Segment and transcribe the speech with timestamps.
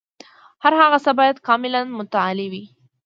[0.63, 2.63] هر هغه څه باید کاملاً متعالي وي.